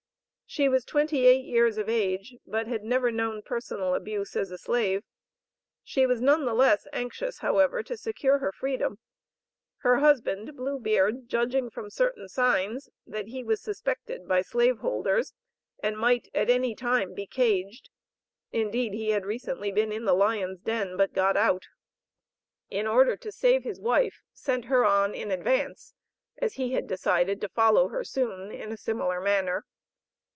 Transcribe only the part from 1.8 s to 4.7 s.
age, but had never known personal abuse as a